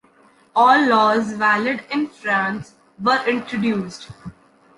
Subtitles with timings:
[0.55, 4.09] All laws valid in France were introduced.